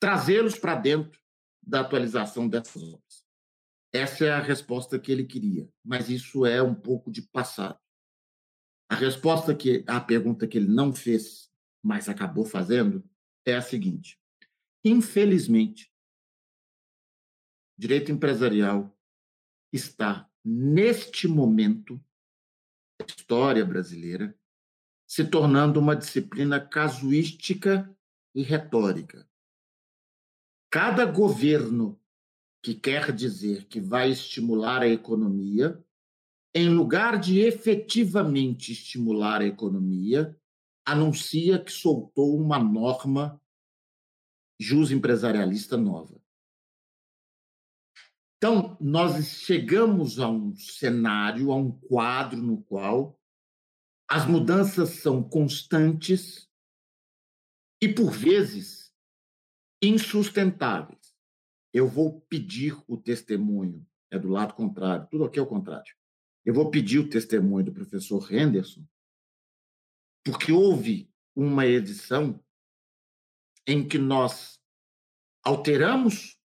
[0.00, 1.20] trazê-los para dentro
[1.62, 3.24] da atualização dessas obras.
[3.92, 7.78] Essa é a resposta que ele queria, mas isso é um pouco de passado.
[8.88, 11.50] A resposta que a pergunta que ele não fez,
[11.82, 13.04] mas acabou fazendo,
[13.44, 14.18] é a seguinte:
[14.84, 15.89] infelizmente,
[17.80, 18.94] direito empresarial
[19.72, 21.98] está neste momento
[23.00, 24.38] da história brasileira
[25.06, 27.90] se tornando uma disciplina casuística
[28.34, 29.26] e retórica.
[30.70, 31.98] Cada governo
[32.62, 35.82] que quer dizer que vai estimular a economia,
[36.54, 40.38] em lugar de efetivamente estimular a economia,
[40.84, 43.40] anuncia que soltou uma norma
[44.60, 46.19] jus empresarialista nova.
[48.42, 53.20] Então, nós chegamos a um cenário, a um quadro no qual
[54.08, 56.50] as mudanças são constantes
[57.82, 58.94] e, por vezes,
[59.82, 61.14] insustentáveis.
[61.70, 65.94] Eu vou pedir o testemunho, é do lado contrário, tudo aqui é o contrário.
[66.42, 68.82] Eu vou pedir o testemunho do professor Henderson,
[70.24, 72.42] porque houve uma edição
[73.66, 74.58] em que nós
[75.44, 76.40] alteramos,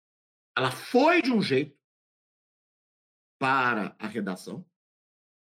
[0.57, 1.74] ela foi de um jeito
[3.45, 4.65] para a redação.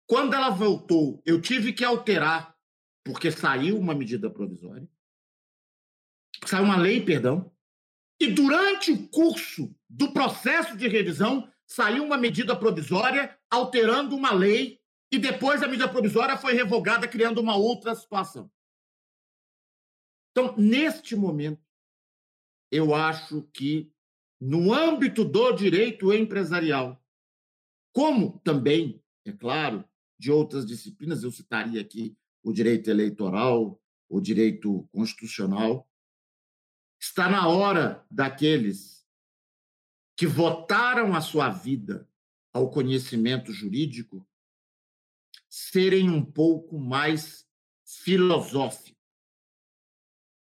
[0.07, 2.57] Quando ela voltou, eu tive que alterar,
[3.05, 4.89] porque saiu uma medida provisória,
[6.47, 7.53] saiu uma lei, perdão,
[8.21, 14.81] e durante o curso do processo de revisão, saiu uma medida provisória alterando uma lei
[15.11, 18.49] e depois a medida provisória foi revogada, criando uma outra situação.
[20.31, 21.67] Então, neste momento,
[22.71, 23.93] eu acho que,
[24.41, 27.03] no âmbito do direito empresarial,
[27.93, 29.85] como também, é claro,
[30.19, 35.89] de outras disciplinas, eu citaria aqui o direito eleitoral, o direito constitucional,
[37.01, 39.07] está na hora daqueles
[40.17, 42.09] que votaram a sua vida
[42.53, 44.27] ao conhecimento jurídico
[45.49, 47.47] serem um pouco mais
[47.85, 48.99] filosóficos.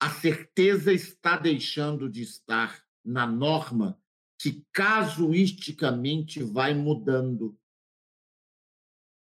[0.00, 4.00] A certeza está deixando de estar na norma
[4.40, 7.54] que casuisticamente vai mudando.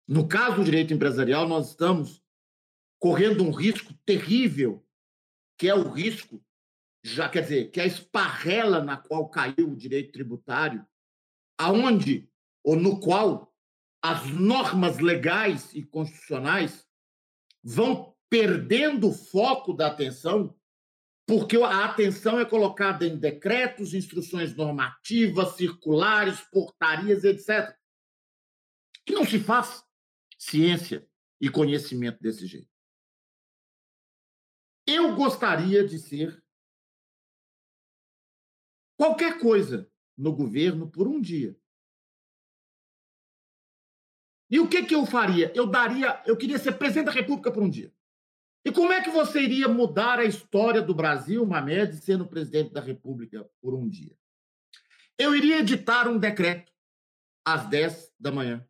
[0.06, 2.22] No caso do direito empresarial, nós estamos
[3.00, 4.86] correndo um risco terrível,
[5.58, 6.44] que é o risco,
[7.02, 10.86] já quer dizer, que é a esparrela na qual caiu o direito tributário,
[11.58, 12.30] aonde
[12.62, 13.56] ou no qual
[14.04, 16.86] as normas legais e constitucionais
[17.64, 20.54] vão perdendo o foco da atenção,
[21.28, 27.76] porque a atenção é colocada em decretos, instruções normativas, circulares, portarias, etc.
[29.06, 29.84] Que não se faz
[30.38, 31.08] ciência
[31.42, 32.70] e conhecimento desse jeito.
[34.86, 36.44] Eu gostaria de ser
[38.96, 41.60] qualquer coisa no governo por um dia.
[44.48, 45.52] E o que, que eu faria?
[45.56, 47.92] Eu daria, eu queria ser presidente da República por um dia.
[48.66, 52.82] E como é que você iria mudar a história do Brasil, Mamed, sendo presidente da
[52.82, 54.18] República por um dia?
[55.20, 56.72] Eu iria editar um decreto
[57.46, 58.68] às 10 da manhã.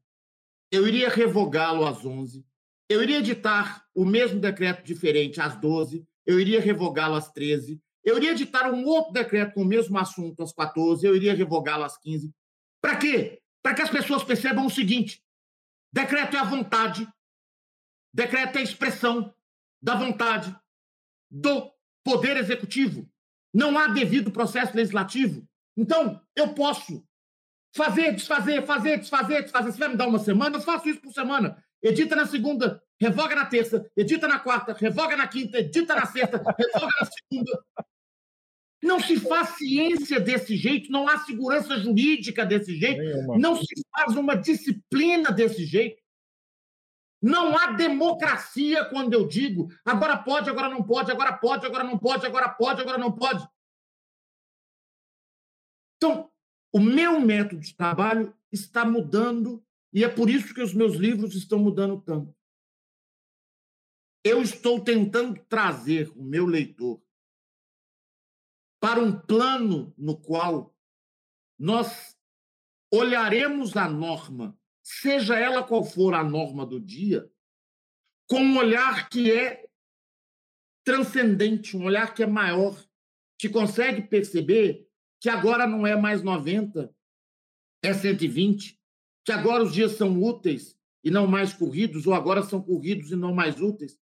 [0.70, 2.46] Eu iria revogá-lo às 11.
[2.90, 6.06] Eu iria editar o mesmo decreto diferente às 12.
[6.26, 7.82] Eu iria revogá-lo às 13.
[8.04, 11.08] Eu iria editar um outro decreto com o mesmo assunto às 14.
[11.08, 12.34] Eu iria revogá-lo às 15.
[12.82, 13.42] Para quê?
[13.64, 15.24] Para que as pessoas percebam o seguinte:
[15.92, 17.08] Decreto é a vontade.
[18.14, 19.34] Decreto é a expressão
[19.86, 20.54] da vontade
[21.30, 21.72] do
[22.04, 23.08] Poder Executivo.
[23.54, 25.48] Não há devido processo legislativo.
[25.78, 27.06] Então, eu posso
[27.76, 29.72] fazer, desfazer, fazer, desfazer, desfazer.
[29.72, 30.58] Você vai me dar uma semana?
[30.58, 31.64] Eu faço isso por semana.
[31.84, 36.38] Edita na segunda, revoga na terça, edita na quarta, revoga na quinta, edita na sexta,
[36.58, 37.66] revoga na segunda.
[38.82, 43.04] Não se faz ciência desse jeito, não há segurança jurídica desse jeito,
[43.38, 46.02] não se faz uma disciplina desse jeito.
[47.26, 51.98] Não há democracia quando eu digo agora pode, agora não pode, agora pode, agora não
[51.98, 53.50] pode, agora pode, agora não pode.
[55.98, 56.32] Então,
[56.72, 61.34] o meu método de trabalho está mudando e é por isso que os meus livros
[61.34, 62.32] estão mudando tanto.
[64.24, 67.02] Eu estou tentando trazer o meu leitor
[68.80, 70.76] para um plano no qual
[71.58, 72.16] nós
[72.94, 77.28] olharemos a norma, seja ela qual for a norma do dia,
[78.30, 79.66] com um olhar que é
[80.86, 82.80] transcendente, um olhar que é maior,
[83.40, 84.88] que consegue perceber
[85.20, 86.94] que agora não é mais 90,
[87.84, 88.80] é 120,
[89.26, 93.16] que agora os dias são úteis e não mais corridos, ou agora são corridos e
[93.16, 94.00] não mais úteis.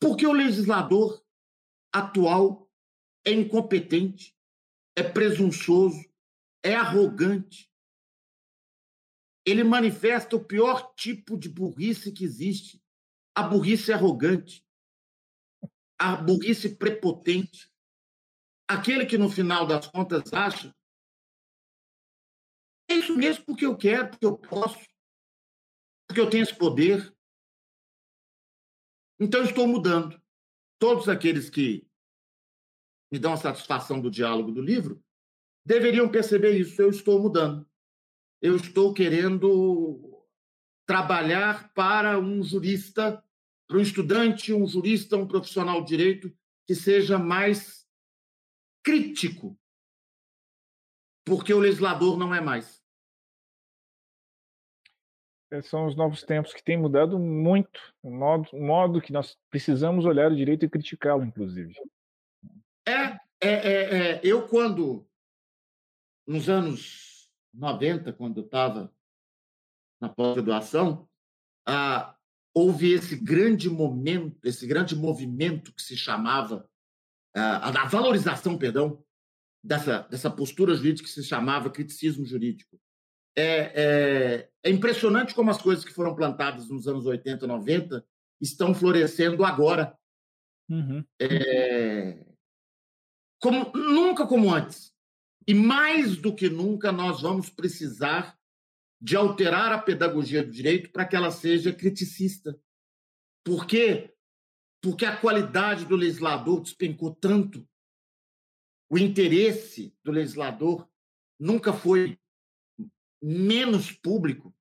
[0.00, 1.22] Porque o legislador
[1.92, 2.70] atual
[3.24, 4.36] é incompetente,
[4.96, 6.04] é presunçoso,
[6.62, 7.69] é arrogante.
[9.44, 12.82] Ele manifesta o pior tipo de burrice que existe,
[13.34, 14.64] a burrice arrogante,
[15.98, 17.70] a burrice prepotente.
[18.68, 20.74] Aquele que, no final das contas, acha
[22.90, 24.84] é isso mesmo porque eu quero, porque eu posso,
[26.08, 27.14] porque eu tenho esse poder.
[29.20, 30.20] Então, estou mudando.
[30.76, 31.86] Todos aqueles que
[33.12, 35.00] me dão a satisfação do diálogo do livro,
[35.64, 36.82] deveriam perceber isso.
[36.82, 37.69] Eu estou mudando.
[38.40, 40.26] Eu estou querendo
[40.86, 43.22] trabalhar para um jurista,
[43.68, 47.86] para um estudante, um jurista, um profissional de direito que seja mais
[48.82, 49.58] crítico,
[51.24, 52.80] porque o legislador não é mais.
[55.52, 59.36] É, são os novos tempos que têm mudado muito o modo, o modo que nós
[59.50, 61.74] precisamos olhar o direito e criticá-lo, inclusive.
[62.86, 65.06] É, é, é, é, eu quando,
[66.26, 67.09] nos anos
[67.52, 68.92] 90, quando eu estava
[70.00, 71.08] na pós-graduação,
[71.66, 72.16] ah,
[72.54, 76.68] houve esse grande momento, esse grande movimento que se chamava,
[77.34, 79.04] ah, a valorização, perdão,
[79.62, 82.80] dessa, dessa postura jurídica que se chamava criticismo jurídico.
[83.36, 88.04] É, é, é, impressionante como as coisas que foram plantadas nos anos 80, 90
[88.40, 89.96] estão florescendo agora.
[90.68, 91.04] Uhum.
[91.20, 92.26] É,
[93.40, 94.92] como, nunca como antes.
[95.50, 98.38] E mais do que nunca, nós vamos precisar
[99.02, 102.56] de alterar a pedagogia do direito para que ela seja criticista.
[103.44, 104.14] Por quê?
[104.80, 107.68] Porque a qualidade do legislador despencou tanto.
[108.88, 110.88] O interesse do legislador
[111.36, 112.16] nunca foi
[113.20, 114.54] menos público,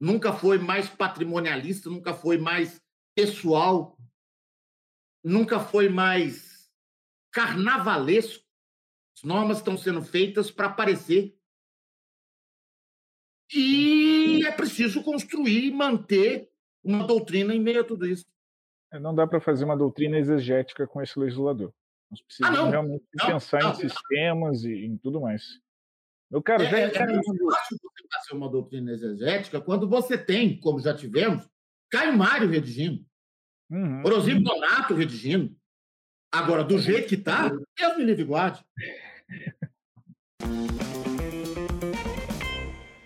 [0.00, 2.82] nunca foi mais patrimonialista, nunca foi mais
[3.14, 3.96] pessoal,
[5.22, 6.68] nunca foi mais
[7.30, 8.44] carnavalesco.
[9.22, 11.36] As normas estão sendo feitas para aparecer.
[13.54, 16.50] E é preciso construir e manter
[16.82, 18.26] uma doutrina em meio a tudo isso.
[18.92, 21.72] É, não dá para fazer uma doutrina exegética com esse legislador.
[22.10, 25.60] Nós ah, precisamos ah, realmente não, pensar não, em sistemas e em tudo mais.
[26.28, 30.58] Meu caro, é, já é, é fácil você fazer uma doutrina exegética quando você tem,
[30.58, 31.48] como já tivemos,
[31.90, 33.04] Caio Mário redigindo,
[33.70, 34.02] uhum.
[34.42, 35.54] Donato redigindo.
[36.32, 38.64] Agora, do jeito que está, Deus me livre guarde.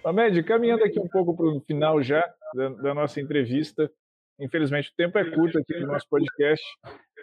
[0.05, 3.91] Amédio, caminhando aqui um pouco para o final já da, da, nossa entrevista.
[4.39, 6.65] Infelizmente, o tempo é curto aqui no nosso podcast,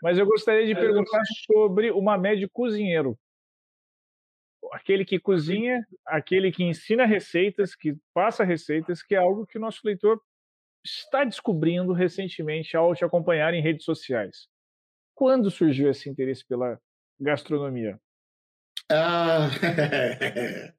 [0.01, 3.17] mas eu gostaria de perguntar sobre o Mamed cozinheiro
[4.73, 9.61] aquele que cozinha, aquele que ensina receitas, que passa receitas, que é algo que o
[9.61, 10.19] nosso leitor
[10.83, 14.47] está descobrindo recentemente ao te acompanhar em redes sociais.
[15.15, 16.79] Quando surgiu esse interesse pela
[17.19, 17.99] gastronomia?
[18.89, 19.49] Ah,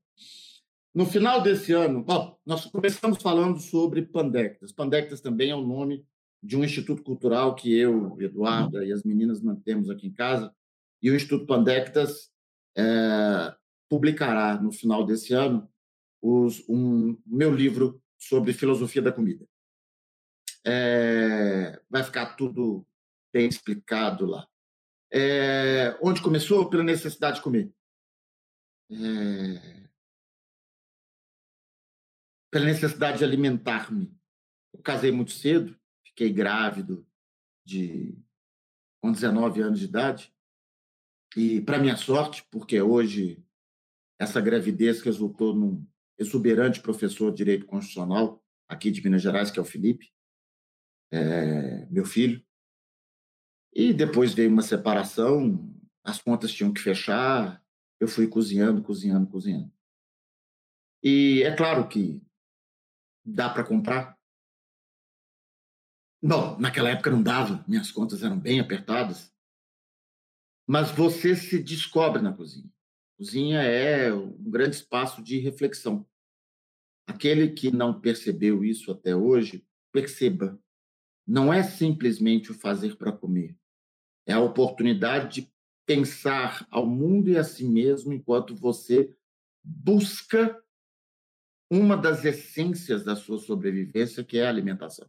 [0.94, 4.72] no final desse ano, bom, nós começamos falando sobre Pandectas.
[4.72, 6.06] Pandectas também é o nome
[6.42, 10.54] de um instituto cultural que eu, Eduarda e as meninas mantemos aqui em casa.
[11.02, 12.30] E o Instituto Pandectas
[12.76, 13.54] é,
[13.88, 15.68] publicará no final desse ano
[16.20, 19.46] os, um meu livro sobre filosofia da comida.
[20.66, 22.86] É, vai ficar tudo
[23.32, 24.46] bem explicado lá.
[25.12, 26.68] É, onde começou?
[26.68, 27.72] Pela necessidade de comer.
[28.96, 29.88] É,
[32.50, 34.16] pela necessidade de alimentar-me.
[34.72, 35.76] Eu casei muito cedo,
[36.06, 37.04] fiquei grávido
[37.66, 38.16] de
[39.02, 40.32] com 19 anos de idade.
[41.36, 43.44] E, para minha sorte, porque hoje
[44.20, 45.84] essa gravidez resultou num
[46.16, 50.12] exuberante professor de direito constitucional aqui de Minas Gerais, que é o Felipe,
[51.12, 52.40] é, meu filho.
[53.74, 55.74] E depois veio uma separação,
[56.04, 57.63] as contas tinham que fechar,
[58.00, 59.72] eu fui cozinhando, cozinhando, cozinhando.
[61.02, 62.22] E é claro que
[63.24, 64.18] dá para comprar.
[66.22, 69.32] Bom, naquela época não dava, minhas contas eram bem apertadas.
[70.66, 72.70] Mas você se descobre na cozinha.
[73.18, 76.06] Cozinha é um grande espaço de reflexão.
[77.06, 80.58] Aquele que não percebeu isso até hoje, perceba.
[81.26, 83.56] Não é simplesmente o fazer para comer.
[84.26, 85.53] É a oportunidade de
[85.86, 89.14] pensar ao mundo e a si mesmo enquanto você
[89.62, 90.62] busca
[91.70, 95.08] uma das essências da sua sobrevivência, que é a alimentação.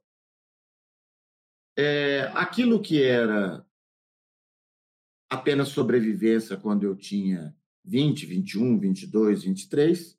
[1.78, 3.66] É, aquilo que era
[5.30, 10.18] apenas sobrevivência quando eu tinha 20, 21, 22, 23,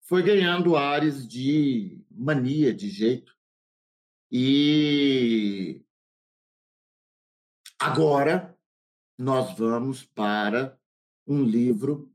[0.00, 3.36] foi ganhando ares de mania, de jeito.
[4.30, 5.82] E
[7.78, 8.51] agora
[9.22, 10.76] nós vamos para
[11.26, 12.12] um livro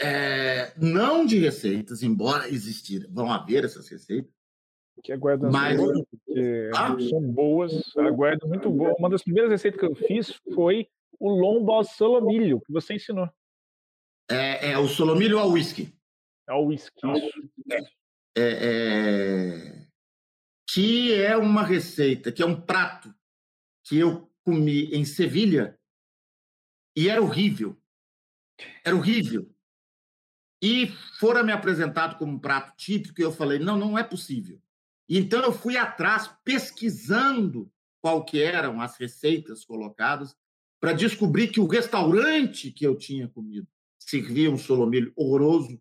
[0.00, 4.32] é, não de receitas, embora existir, vão haver essas receitas.
[5.02, 6.96] Que aguardo mas porque ah?
[7.08, 8.94] são boas, aguardo muito boa.
[8.96, 10.88] Uma das primeiras receitas que eu fiz foi
[11.18, 13.28] o lombo ao solomilho, que você ensinou.
[14.30, 15.92] É, é o solomilho ao whisky.
[16.46, 16.92] Ao whisky,
[17.70, 17.86] é, é,
[18.36, 19.86] é,
[20.70, 23.12] que é uma receita, que é um prato
[23.84, 25.76] que eu comi em Sevilha
[26.96, 27.76] e era horrível.
[28.84, 29.50] Era horrível.
[30.62, 30.86] E
[31.18, 34.60] fora me apresentado como um prato típico, e eu falei, não, não é possível.
[35.08, 37.70] Então eu fui atrás pesquisando
[38.00, 40.36] qual que eram as receitas colocadas
[40.80, 43.66] para descobrir que o restaurante que eu tinha comido
[43.98, 45.80] servia um solomilho horroroso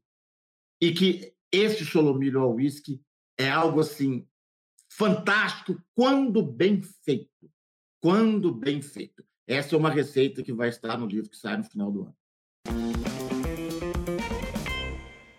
[0.82, 3.02] e que esse solomilho ao whisky
[3.38, 4.28] é algo assim
[4.90, 7.52] fantástico quando bem feito.
[8.02, 9.26] Quando bem feito.
[9.48, 12.16] Essa é uma receita que vai estar no livro que sai no final do ano.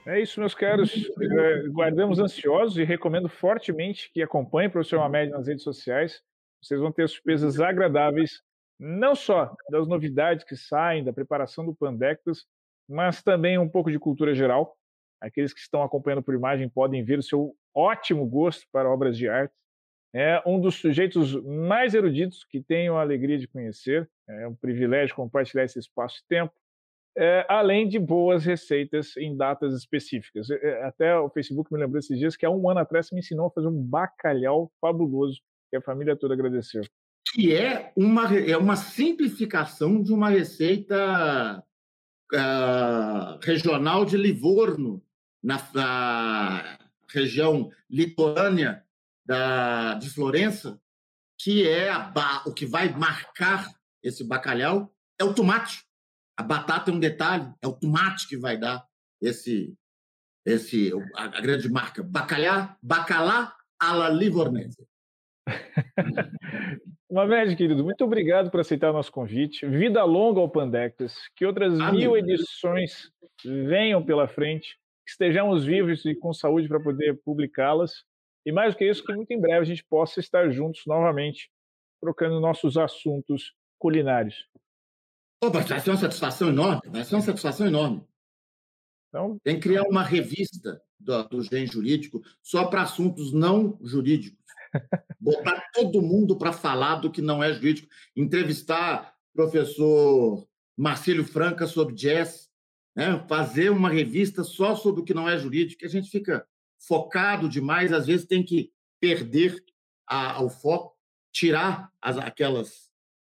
[0.06, 0.92] É isso, meus caros.
[0.94, 6.22] É, guardamos ansiosos e recomendo fortemente que acompanhem o professor Mamed nas redes sociais.
[6.62, 8.42] Vocês vão ter surpresas agradáveis,
[8.78, 12.44] não só das novidades que saem, da preparação do Pandectas,
[12.86, 14.76] mas também um pouco de cultura geral.
[15.18, 19.26] Aqueles que estão acompanhando por imagem podem ver o seu ótimo gosto para obras de
[19.26, 19.54] arte.
[20.14, 24.08] É um dos sujeitos mais eruditos que tenho a alegria de conhecer.
[24.28, 26.52] É um privilégio compartilhar esse espaço e tempo.
[27.16, 30.50] é, além de boas receitas em datas específicas.
[30.50, 33.46] É, até o Facebook me lembrou esses dias que há um ano atrás me ensinou
[33.46, 35.40] a fazer um bacalhau fabuloso,
[35.70, 36.82] que a família toda agradeceu.
[37.32, 41.62] Que é uma, é uma simplificação de uma receita
[42.32, 45.02] uh, regional de Livorno,
[45.42, 48.83] na, na região litorânea
[49.24, 50.80] da, de Florença,
[51.38, 52.12] que é a,
[52.46, 53.70] o que vai marcar
[54.02, 55.82] esse bacalhau é o tomate.
[56.36, 58.84] A batata é um detalhe, é o tomate que vai dar
[59.20, 59.74] esse,
[60.44, 62.02] esse a, a grande marca.
[62.02, 64.86] Bacalhau, bacalá alla livornese.
[67.10, 69.64] Mamed, querido, muito obrigado por aceitar o nosso convite.
[69.66, 71.14] Vida longa ao Pandectas.
[71.36, 73.10] Que outras mil edições
[73.44, 74.76] venham pela frente.
[75.04, 78.04] Que estejamos vivos e com saúde para poder publicá-las.
[78.44, 81.50] E mais do que isso, que muito em breve a gente possa estar juntos novamente,
[82.00, 84.46] trocando nossos assuntos culinários.
[85.42, 88.06] Opa, vai ser uma satisfação enorme, vai ser uma satisfação enorme.
[89.08, 94.42] Então, Tem que criar uma revista do, do Gen Jurídico só para assuntos não jurídicos.
[95.20, 97.88] Botar todo mundo para falar do que não é jurídico.
[98.16, 102.50] Entrevistar professor Marcílio Franca sobre jazz,
[102.96, 103.24] né?
[103.28, 106.46] fazer uma revista só sobre o que não é jurídico, que a gente fica
[106.86, 109.62] focado demais, às vezes tem que perder
[110.06, 110.96] a, o foco,
[111.32, 112.90] tirar as, aquelas,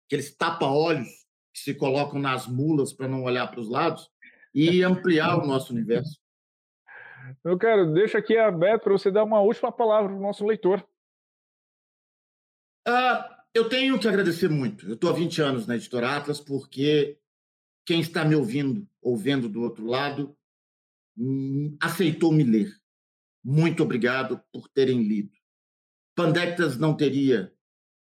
[0.06, 1.08] aqueles tapa-olhos
[1.52, 4.10] que se colocam nas mulas para não olhar para os lados
[4.54, 6.18] e ampliar o nosso universo.
[7.44, 10.86] Eu quero, deixa aqui aberto para você dar uma última palavra para o nosso leitor.
[12.86, 14.86] Ah, eu tenho que agradecer muito.
[14.86, 17.18] Eu estou há 20 anos na Editora Atlas porque
[17.84, 20.36] quem está me ouvindo ou vendo do outro lado
[21.16, 22.79] hum, aceitou me ler.
[23.42, 25.36] Muito obrigado por terem lido.
[26.14, 27.54] Pandectas não teria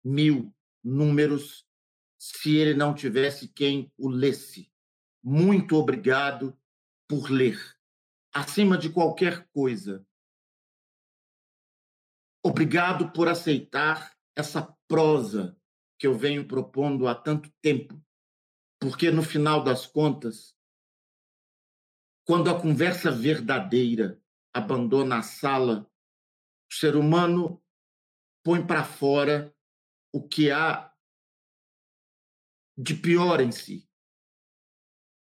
[0.02, 1.66] mil números
[2.18, 4.72] se ele não tivesse quem o lesse.
[5.22, 6.58] Muito obrigado
[7.08, 7.58] por ler.
[8.32, 10.06] Acima de qualquer coisa,
[12.42, 15.58] obrigado por aceitar essa prosa
[15.98, 18.00] que eu venho propondo há tanto tempo,
[18.80, 20.54] porque no final das contas,
[22.24, 24.22] quando a conversa verdadeira
[24.58, 25.90] abandona a sala,
[26.70, 27.62] o ser humano
[28.44, 29.54] põe para fora
[30.12, 30.94] o que há
[32.76, 33.88] de pior em si.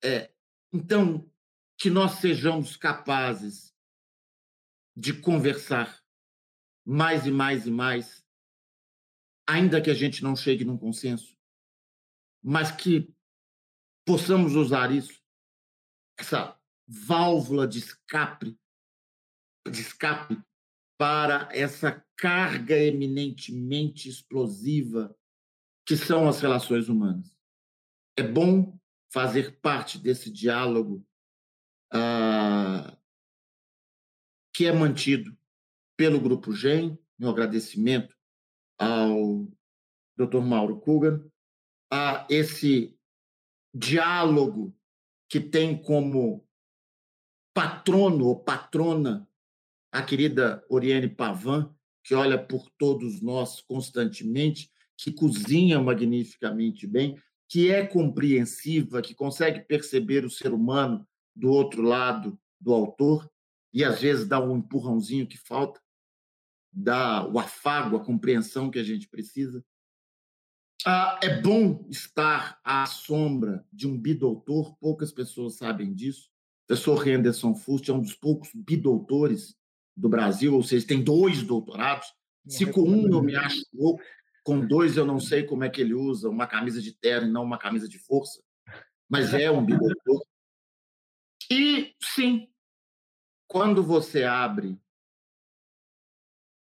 [0.03, 0.33] É,
[0.73, 1.31] então,
[1.79, 3.75] que nós sejamos capazes
[4.97, 6.03] de conversar
[6.85, 8.27] mais e mais e mais,
[9.47, 11.39] ainda que a gente não chegue num consenso,
[12.43, 13.15] mas que
[14.05, 15.23] possamos usar isso,
[16.19, 18.59] essa válvula de escape
[19.69, 20.39] de escape
[20.99, 25.17] para essa carga eminentemente explosiva
[25.87, 27.39] que são as relações humanas.
[28.17, 28.79] É bom
[29.13, 31.07] fazer parte desse diálogo
[31.93, 32.99] ah,
[34.55, 35.37] que é mantido
[35.97, 38.17] pelo Grupo GEM, meu agradecimento
[38.79, 39.47] ao
[40.17, 40.41] Dr.
[40.41, 41.25] Mauro Kugan,
[41.91, 42.99] a esse
[43.75, 44.77] diálogo
[45.29, 46.47] que tem como
[47.55, 49.29] patrono ou patrona
[49.91, 51.75] a querida Oriane Pavan,
[52.05, 57.17] que olha por todos nós constantemente, que cozinha magnificamente bem,
[57.49, 63.31] que é compreensiva, que consegue perceber o ser humano do outro lado do autor
[63.73, 65.81] e às vezes dá um empurrãozinho que falta,
[66.73, 69.65] dá o afago, a compreensão que a gente precisa.
[70.87, 76.29] Ah, é bom estar à sombra de um bidoutor, poucas pessoas sabem disso.
[76.65, 79.57] O professor Henderson Fust é um dos poucos bidoutores
[79.99, 82.15] do Brasil, ou seja, tem dois doutorados.
[82.47, 84.03] Se com um eu me acho louco,
[84.45, 87.33] com dois eu não sei como é que ele usa uma camisa de terno e
[87.33, 88.43] não uma camisa de força,
[89.09, 90.23] mas é um bidoutor.
[91.51, 92.49] E, sim,
[93.47, 94.79] quando você abre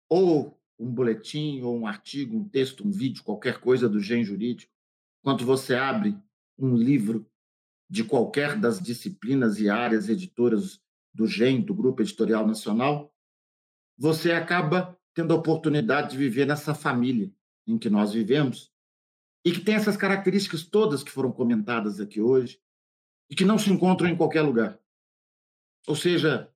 [0.10, 4.72] ou um boletim, ou um artigo, um texto, um vídeo, qualquer coisa do gen jurídico,
[5.24, 6.16] quando você abre
[6.58, 7.26] um livro
[7.90, 10.82] de qualquer das disciplinas e áreas editoras
[11.14, 13.13] do GEM, do Grupo Editorial Nacional,
[13.98, 17.32] você acaba tendo a oportunidade de viver nessa família
[17.68, 18.72] em que nós vivemos
[19.46, 22.60] e que tem essas características todas que foram comentadas aqui hoje
[23.30, 24.80] e que não se encontram em qualquer lugar.
[25.88, 26.52] Ou seja,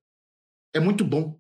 [0.74, 1.40] é muito bom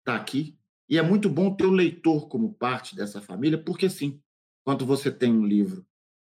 [0.00, 0.58] estar aqui
[0.88, 4.20] e é muito bom ter o leitor como parte dessa família, porque sim,
[4.64, 5.86] quando você tem um livro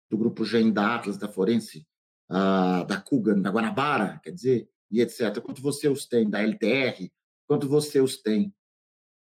[0.09, 1.87] do grupo GEM da Atlas, da Forense,
[2.29, 7.09] uh, da Kugan, da Guanabara, quer dizer, e etc., quando você os tem da LTR,
[7.47, 8.53] quando você os tem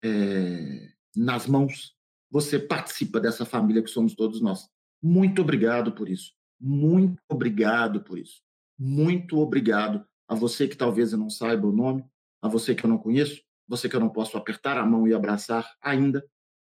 [0.03, 1.95] é, nas mãos,
[2.29, 4.67] você participa dessa família que somos todos nós.
[5.01, 6.33] Muito obrigado por isso.
[6.59, 8.41] Muito obrigado por isso.
[8.79, 12.05] muito obrigado a você que talvez eu não saiba o nome,
[12.41, 15.13] a você que eu não conheço, você que eu não posso apertar a mão e
[15.13, 16.23] abraçar ainda,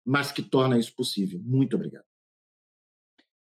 [0.05, 1.39] mas que torna isso possível.
[1.43, 2.05] Muito obrigado.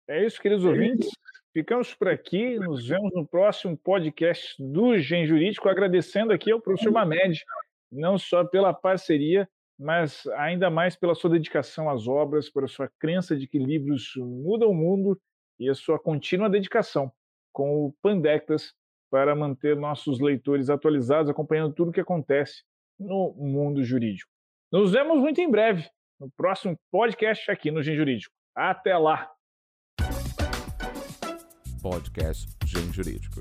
[0.08, 1.10] É isso, queridos é ouvintes.
[1.52, 2.58] Ficamos por aqui.
[2.58, 5.68] Nos vemos no próximo podcast do Gen Jurídico.
[5.68, 7.44] Agradecendo aqui ao professor Mamed,
[7.90, 9.48] não só pela parceria,
[9.78, 14.70] mas ainda mais pela sua dedicação às obras, pela sua crença de que livros mudam
[14.70, 15.20] o mundo
[15.58, 17.12] e a sua contínua dedicação
[17.52, 18.74] com o Pandectas
[19.10, 22.62] para manter nossos leitores atualizados, acompanhando tudo o que acontece
[22.98, 24.30] no mundo jurídico.
[24.70, 25.88] Nos vemos muito em breve
[26.20, 28.34] no próximo podcast aqui no Gen Jurídico.
[28.54, 29.30] Até lá!
[31.80, 33.40] Podcast Gen Jurídico.